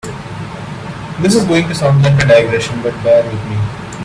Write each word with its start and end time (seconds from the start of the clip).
This 1.19 1.35
is 1.35 1.45
going 1.47 1.67
to 1.67 1.75
sound 1.75 2.01
like 2.03 2.23
a 2.23 2.27
digression, 2.27 2.81
but 2.81 3.03
bear 3.03 3.21
with 3.23 3.45
me. 3.47 3.97